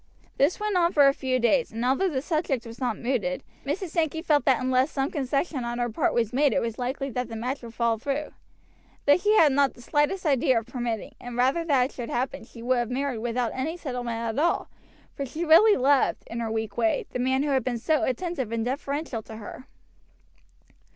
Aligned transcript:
This 0.37 0.59
went 0.59 0.75
on 0.75 0.91
for 0.93 1.07
a 1.07 1.13
few 1.13 1.37
days, 1.37 1.71
and 1.71 1.85
although 1.85 2.09
the 2.09 2.23
subject 2.23 2.65
was 2.65 2.79
not 2.79 2.97
mooted, 2.97 3.43
Mrs. 3.63 3.89
Sankey 3.89 4.23
felt 4.23 4.45
that 4.45 4.59
unless 4.59 4.89
some 4.89 5.11
concession 5.11 5.63
on 5.63 5.77
her 5.77 5.91
part 5.91 6.15
was 6.15 6.33
made 6.33 6.53
it 6.53 6.59
was 6.59 6.79
likely 6.79 7.11
that 7.11 7.29
the 7.29 7.35
match 7.35 7.61
would 7.61 7.75
fall 7.75 7.99
through. 7.99 8.31
This 9.05 9.21
she 9.21 9.35
had 9.35 9.51
not 9.51 9.75
the 9.75 9.81
slightest 9.83 10.25
idea 10.25 10.57
of 10.57 10.65
permitting, 10.65 11.13
and 11.21 11.37
rather 11.37 11.63
than 11.63 11.85
it 11.85 11.91
should 11.91 12.09
happen 12.09 12.43
she 12.45 12.63
would 12.63 12.79
have 12.79 12.89
married 12.89 13.19
without 13.19 13.51
any 13.53 13.77
settlement 13.77 14.17
at 14.17 14.43
all, 14.43 14.69
for 15.13 15.23
she 15.23 15.45
really 15.45 15.77
loved, 15.77 16.23
in 16.25 16.39
her 16.39 16.51
weak 16.51 16.77
way, 16.77 17.05
the 17.11 17.19
man 17.19 17.43
who 17.43 17.49
had 17.51 17.63
been 17.63 17.77
so 17.77 18.01
attentive 18.01 18.51
and 18.51 18.65
deferential 18.65 19.21
to 19.21 19.35
her. 19.35 19.67